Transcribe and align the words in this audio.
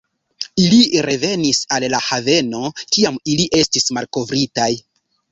Ili 0.61 1.01
revenis 1.05 1.59
al 1.75 1.85
la 1.93 1.99
haveno 2.05 2.61
kiam 2.95 3.19
ili 3.33 3.45
estis 3.59 3.85
malkovritaj. 3.99 4.71